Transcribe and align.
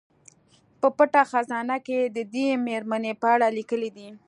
په 0.79 0.87
پټه 0.97 1.21
خزانه 1.31 1.77
کې 1.85 1.97
یې 2.03 2.07
د 2.15 2.17
دې 2.33 2.47
میرمنې 2.67 3.13
په 3.21 3.27
اړه 3.35 3.47
لیکلي 3.57 3.89
دي. 3.97 4.09